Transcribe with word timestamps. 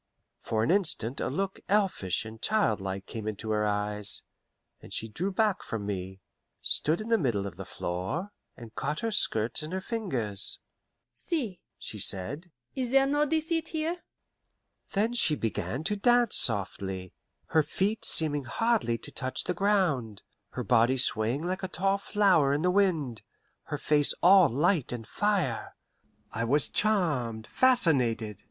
For 0.41 0.63
an 0.63 0.71
instant 0.71 1.19
a 1.19 1.27
look 1.27 1.59
elfish 1.69 2.25
and 2.25 2.41
childlike 2.41 3.05
came 3.05 3.27
into 3.27 3.51
her 3.51 3.67
eyes, 3.67 4.23
and 4.81 4.91
she 4.91 5.07
drew 5.07 5.31
back 5.31 5.61
from 5.61 5.85
me, 5.85 6.21
stood 6.59 6.99
in 7.01 7.09
the 7.09 7.19
middle 7.19 7.45
of 7.45 7.55
the 7.55 7.65
floor, 7.67 8.31
and 8.57 8.73
caught 8.73 9.01
her 9.01 9.11
skirts 9.11 9.61
in 9.61 9.71
her 9.71 9.79
fingers. 9.79 10.57
"See," 11.11 11.61
she 11.77 11.99
said, 11.99 12.49
"is 12.73 12.89
there 12.89 13.05
no 13.05 13.27
deceit 13.27 13.67
here?" 13.67 13.97
Then 14.93 15.13
she 15.13 15.35
began 15.35 15.83
to 15.83 15.95
dance 15.95 16.35
softly, 16.35 17.13
her 17.49 17.61
feet 17.61 18.03
seeming 18.03 18.45
hardly 18.45 18.97
to 18.97 19.11
touch 19.11 19.43
the 19.43 19.53
ground, 19.53 20.23
her 20.53 20.63
body 20.63 20.97
swaying 20.97 21.43
like 21.43 21.61
a 21.61 21.67
tall 21.67 21.99
flower 21.99 22.53
in 22.53 22.63
the 22.63 22.71
wind, 22.71 23.21
her 23.65 23.77
face 23.77 24.15
all 24.23 24.49
light 24.49 24.91
and 24.91 25.07
fire. 25.07 25.75
I 26.31 26.43
was 26.43 26.69
charmed, 26.69 27.45
fascinated. 27.45 28.39